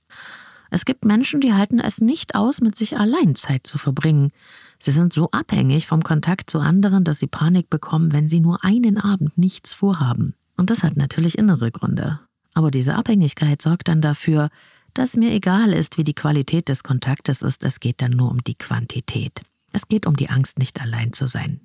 [0.70, 4.32] Es gibt Menschen, die halten es nicht aus, mit sich allein Zeit zu verbringen.
[4.78, 8.64] Sie sind so abhängig vom Kontakt zu anderen, dass sie Panik bekommen, wenn sie nur
[8.64, 10.36] einen Abend nichts vorhaben.
[10.58, 12.20] Und das hat natürlich innere Gründe.
[12.54, 14.50] Aber diese Abhängigkeit sorgt dann dafür,
[14.94, 18.44] dass mir egal ist, wie die Qualität des Kontaktes ist, es geht dann nur um
[18.44, 19.42] die Quantität.
[19.72, 21.62] Es geht um die Angst, nicht allein zu sein.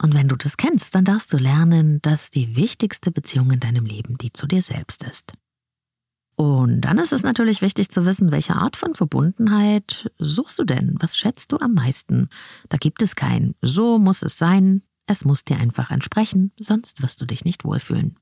[0.00, 3.86] Und wenn du das kennst, dann darfst du lernen, dass die wichtigste Beziehung in deinem
[3.86, 5.32] Leben die zu dir selbst ist.
[6.36, 10.96] Und dann ist es natürlich wichtig zu wissen, welche Art von Verbundenheit suchst du denn?
[11.00, 12.28] Was schätzt du am meisten?
[12.68, 14.82] Da gibt es kein So muss es sein.
[15.06, 18.16] Es muss dir einfach entsprechen, sonst wirst du dich nicht wohlfühlen.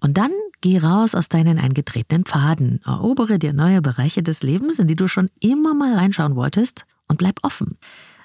[0.00, 0.30] Und dann
[0.62, 5.08] geh raus aus deinen eingetretenen Pfaden, erobere dir neue Bereiche des Lebens, in die du
[5.08, 7.76] schon immer mal reinschauen wolltest und bleib offen.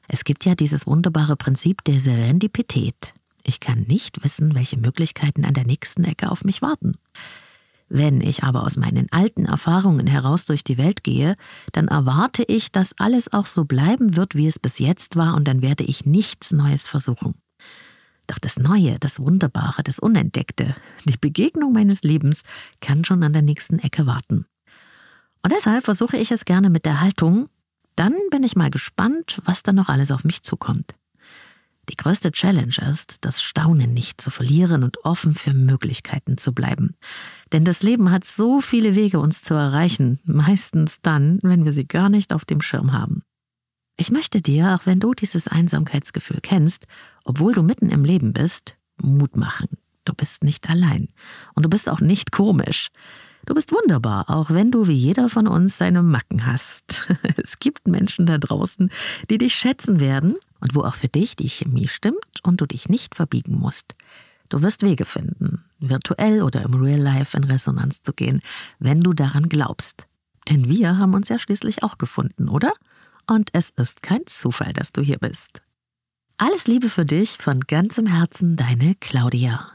[0.08, 3.14] Es gibt ja dieses wunderbare Prinzip der Serendipität.
[3.44, 6.98] Ich kann nicht wissen, welche Möglichkeiten an der nächsten Ecke auf mich warten.
[7.88, 11.36] Wenn ich aber aus meinen alten Erfahrungen heraus durch die Welt gehe,
[11.72, 15.48] dann erwarte ich, dass alles auch so bleiben wird, wie es bis jetzt war, und
[15.48, 17.36] dann werde ich nichts Neues versuchen.
[18.28, 22.42] Doch das Neue, das Wunderbare, das Unentdeckte, die Begegnung meines Lebens
[22.82, 24.46] kann schon an der nächsten Ecke warten.
[25.44, 27.50] Und deshalb versuche ich es gerne mit der Haltung,
[27.96, 30.96] dann bin ich mal gespannt, was da noch alles auf mich zukommt.
[31.90, 36.96] Die größte Challenge ist, das Staunen nicht zu verlieren und offen für Möglichkeiten zu bleiben.
[37.52, 41.88] Denn das Leben hat so viele Wege, uns zu erreichen, meistens dann, wenn wir sie
[41.88, 43.24] gar nicht auf dem Schirm haben.
[43.98, 46.86] Ich möchte dir, auch wenn du dieses Einsamkeitsgefühl kennst,
[47.24, 49.70] obwohl du mitten im Leben bist, Mut machen.
[50.04, 51.10] Du bist nicht allein.
[51.54, 52.90] Und du bist auch nicht komisch.
[53.46, 57.08] Du bist wunderbar, auch wenn du wie jeder von uns seine Macken hast.
[57.38, 58.90] Es gibt Menschen da draußen,
[59.30, 62.90] die dich schätzen werden und wo auch für dich die Chemie stimmt und du dich
[62.90, 63.96] nicht verbiegen musst.
[64.50, 68.42] Du wirst Wege finden, virtuell oder im Real Life in Resonanz zu gehen,
[68.80, 70.08] wenn du daran glaubst.
[70.50, 72.74] Denn wir haben uns ja schließlich auch gefunden, oder?
[73.28, 75.62] Und es ist kein Zufall, dass du hier bist.
[76.38, 79.75] Alles Liebe für dich von ganzem Herzen, deine Claudia.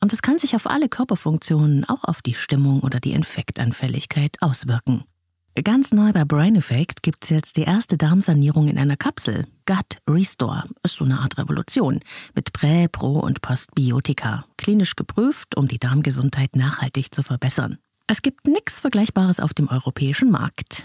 [0.00, 5.04] und es kann sich auf alle Körperfunktionen, auch auf die Stimmung oder die Infektanfälligkeit auswirken.
[5.64, 9.44] Ganz neu bei Brain Effect gibt es jetzt die erste Darmsanierung in einer Kapsel.
[9.66, 12.00] Gut Restore ist so eine Art Revolution
[12.34, 14.44] mit Prä-, Pro- und Postbiotika.
[14.56, 17.78] Klinisch geprüft, um die Darmgesundheit nachhaltig zu verbessern.
[18.06, 20.84] Es gibt nichts Vergleichbares auf dem europäischen Markt.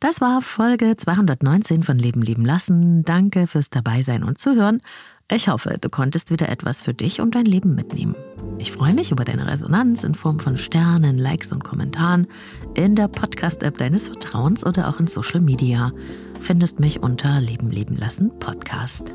[0.00, 3.04] Das war Folge 219 von Leben lieben lassen.
[3.04, 4.80] Danke fürs Dabeisein und Zuhören.
[5.30, 8.16] Ich hoffe, du konntest wieder etwas für dich und dein Leben mitnehmen.
[8.58, 12.26] Ich freue mich über deine Resonanz in Form von Sternen, Likes und Kommentaren
[12.74, 15.92] in der Podcast-App deines Vertrauens oder auch in Social Media.
[16.40, 19.14] Findest mich unter Leben leben lassen Podcast.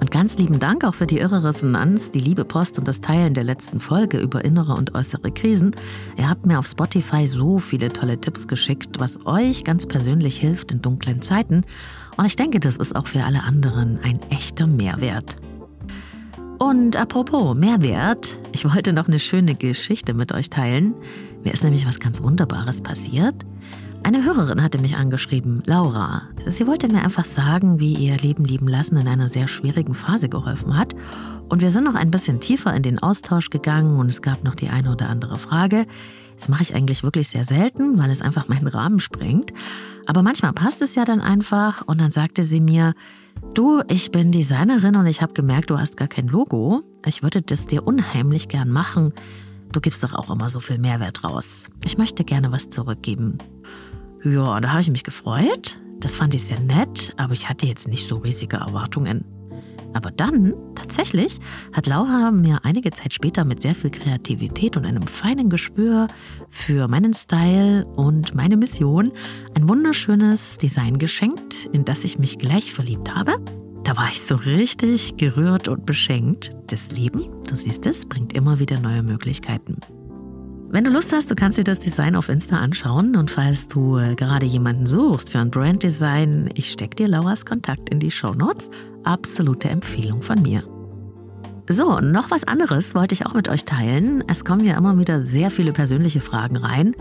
[0.00, 3.34] Und ganz lieben Dank auch für die irre Resonanz, die liebe Post und das Teilen
[3.34, 5.74] der letzten Folge über innere und äußere Krisen.
[6.16, 10.70] Ihr habt mir auf Spotify so viele tolle Tipps geschickt, was euch ganz persönlich hilft
[10.70, 11.62] in dunklen Zeiten.
[12.16, 15.36] Und ich denke, das ist auch für alle anderen ein echter Mehrwert.
[16.58, 20.94] Und apropos Mehrwert, Ich wollte noch eine schöne Geschichte mit euch teilen.
[21.44, 23.45] Mir ist nämlich was ganz Wunderbares passiert.
[24.06, 26.22] Eine Hörerin hatte mich angeschrieben, Laura.
[26.46, 30.28] Sie wollte mir einfach sagen, wie ihr Leben lieben lassen in einer sehr schwierigen Phase
[30.28, 30.94] geholfen hat.
[31.48, 34.54] Und wir sind noch ein bisschen tiefer in den Austausch gegangen und es gab noch
[34.54, 35.88] die eine oder andere Frage.
[36.36, 39.50] Das mache ich eigentlich wirklich sehr selten, weil es einfach meinen Rahmen sprengt.
[40.06, 42.94] Aber manchmal passt es ja dann einfach und dann sagte sie mir,
[43.54, 46.80] du, ich bin Designerin und ich habe gemerkt, du hast gar kein Logo.
[47.04, 49.12] Ich würde das dir unheimlich gern machen.
[49.72, 51.66] Du gibst doch auch immer so viel Mehrwert raus.
[51.84, 53.38] Ich möchte gerne was zurückgeben.
[54.26, 55.78] Ja, da habe ich mich gefreut.
[56.00, 59.24] Das fand ich sehr nett, aber ich hatte jetzt nicht so riesige Erwartungen.
[59.94, 61.38] Aber dann, tatsächlich,
[61.72, 66.08] hat Laura mir einige Zeit später mit sehr viel Kreativität und einem feinen Gespür
[66.50, 69.12] für meinen Style und meine Mission
[69.54, 73.36] ein wunderschönes Design geschenkt, in das ich mich gleich verliebt habe.
[73.84, 76.50] Da war ich so richtig gerührt und beschenkt.
[76.66, 79.78] Das Leben, du siehst es, bringt immer wieder neue Möglichkeiten.
[80.68, 83.98] Wenn du Lust hast, du kannst dir das Design auf Insta anschauen und falls du
[83.98, 88.32] äh, gerade jemanden suchst für ein Branddesign, ich stecke dir Lauras Kontakt in die Show
[88.32, 88.68] Notes.
[89.04, 90.64] Absolute Empfehlung von mir.
[91.70, 94.24] So, noch was anderes wollte ich auch mit euch teilen.
[94.26, 96.96] Es kommen ja immer wieder sehr viele persönliche Fragen rein.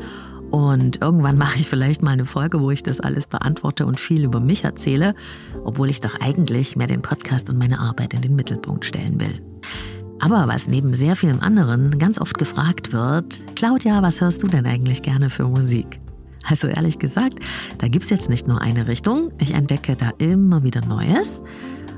[0.51, 4.25] Und irgendwann mache ich vielleicht mal eine Folge, wo ich das alles beantworte und viel
[4.25, 5.15] über mich erzähle,
[5.63, 9.41] obwohl ich doch eigentlich mehr den Podcast und meine Arbeit in den Mittelpunkt stellen will.
[10.19, 14.65] Aber was neben sehr vielem anderen ganz oft gefragt wird, Claudia, was hörst du denn
[14.65, 15.99] eigentlich gerne für Musik?
[16.47, 17.39] Also ehrlich gesagt,
[17.79, 19.31] da gibt es jetzt nicht nur eine Richtung.
[19.39, 21.41] Ich entdecke da immer wieder Neues.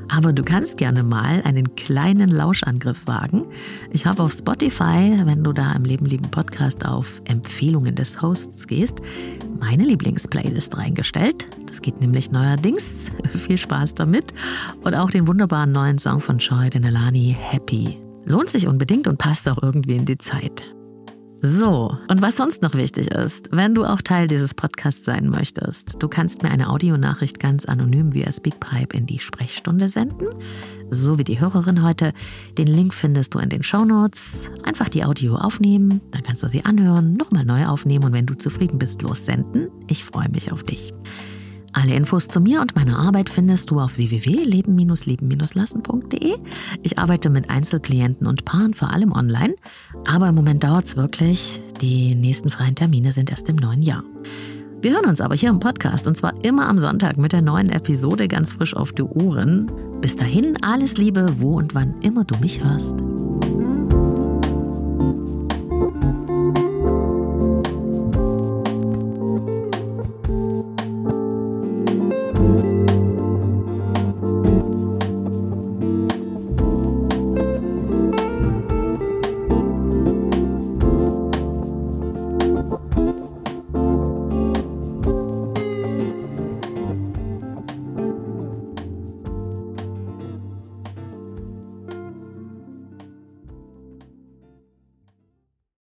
[0.10, 3.46] Aber du kannst gerne mal einen kleinen Lauschangriff wagen.
[3.92, 8.68] Ich habe auf Spotify, wenn du da im Leben lieben Podcast auf Empfehlungen des Hosts
[8.68, 9.00] gehst,
[9.60, 11.48] meine Lieblingsplaylist reingestellt.
[11.66, 13.12] Das geht nämlich neuerdings.
[13.36, 14.34] Viel Spaß damit.
[14.82, 18.07] Und auch den wunderbaren neuen Song von Joy Denelani, Happy.
[18.28, 20.64] Lohnt sich unbedingt und passt auch irgendwie in die Zeit.
[21.42, 25.96] So, und was sonst noch wichtig ist, wenn du auch Teil dieses Podcasts sein möchtest,
[26.00, 30.28] du kannst mir eine Audionachricht ganz anonym via Speakpipe in die Sprechstunde senden,
[30.90, 32.12] so wie die Hörerin heute.
[32.58, 34.50] Den Link findest du in den Show Notes.
[34.64, 38.34] Einfach die Audio aufnehmen, dann kannst du sie anhören, nochmal neu aufnehmen und wenn du
[38.34, 39.70] zufrieden bist, lossenden.
[39.88, 40.92] Ich freue mich auf dich.
[41.80, 46.38] Alle Infos zu mir und meiner Arbeit findest du auf www.leben-leben-lassen.de.
[46.82, 49.54] Ich arbeite mit Einzelklienten und Paaren vor allem online,
[50.08, 51.62] aber im Moment dauert es wirklich.
[51.80, 54.04] Die nächsten freien Termine sind erst im neuen Jahr.
[54.82, 57.70] Wir hören uns aber hier im Podcast und zwar immer am Sonntag mit der neuen
[57.70, 59.72] Episode ganz frisch auf die Ohren.
[60.02, 63.04] Bis dahin alles Liebe, wo und wann immer du mich hörst.